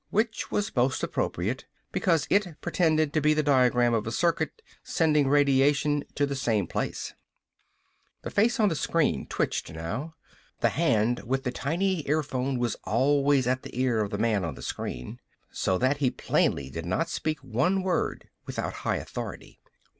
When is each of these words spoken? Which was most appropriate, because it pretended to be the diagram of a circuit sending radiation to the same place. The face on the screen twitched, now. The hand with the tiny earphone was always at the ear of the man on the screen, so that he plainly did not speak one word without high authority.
Which 0.09 0.49
was 0.49 0.75
most 0.75 1.03
appropriate, 1.03 1.67
because 1.91 2.25
it 2.31 2.59
pretended 2.59 3.13
to 3.13 3.21
be 3.21 3.35
the 3.35 3.43
diagram 3.43 3.93
of 3.93 4.07
a 4.07 4.11
circuit 4.11 4.63
sending 4.83 5.27
radiation 5.27 6.03
to 6.15 6.25
the 6.25 6.35
same 6.35 6.65
place. 6.65 7.13
The 8.23 8.31
face 8.31 8.59
on 8.59 8.69
the 8.69 8.75
screen 8.75 9.27
twitched, 9.27 9.71
now. 9.71 10.15
The 10.61 10.69
hand 10.69 11.19
with 11.19 11.43
the 11.43 11.51
tiny 11.51 12.03
earphone 12.09 12.57
was 12.57 12.73
always 12.83 13.45
at 13.45 13.61
the 13.61 13.79
ear 13.79 14.01
of 14.01 14.09
the 14.09 14.17
man 14.17 14.43
on 14.43 14.55
the 14.55 14.63
screen, 14.63 15.19
so 15.51 15.77
that 15.77 15.97
he 15.97 16.09
plainly 16.09 16.71
did 16.71 16.87
not 16.87 17.07
speak 17.07 17.37
one 17.43 17.83
word 17.83 18.27
without 18.47 18.73
high 18.81 18.97
authority. 18.97 19.59